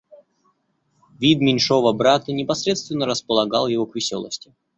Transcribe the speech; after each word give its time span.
Вид 1.19 1.41
меньшого 1.41 1.93
брата 1.93 2.31
непосредственно 2.31 3.05
располагал 3.05 3.67
его 3.67 3.85
к 3.85 3.93
веселости. 3.93 4.55